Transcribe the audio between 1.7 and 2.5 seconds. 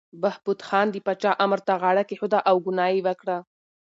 غاړه کېښوده